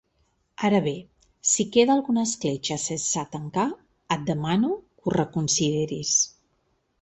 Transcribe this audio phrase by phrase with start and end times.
[0.67, 0.93] Ara bé,
[1.49, 3.67] si queda alguna escletxa sense tancar,
[4.17, 6.17] et demano que ho reconsideris.